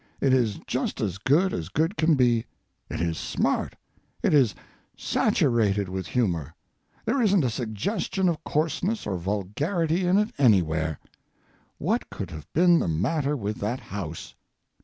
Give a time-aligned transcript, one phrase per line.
[0.19, 2.47] It is just as good as good can be.
[2.89, 3.75] It is smart;
[4.23, 4.55] it is
[4.97, 6.55] saturated with humor.
[7.05, 10.99] There isn't a suggestion of coarseness or vulgarity in it anywhere.
[11.77, 14.33] What could have been the matter with that house?